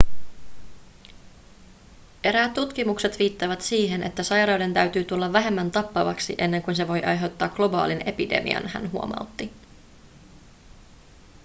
[2.23, 7.49] eräät tutkimukset viittaavat siihen että sairauden täytyy tulla vähemmän tappavaksi ennen kuin se voi aiheuttaa
[7.49, 9.51] globaalin epidemian hän huomautti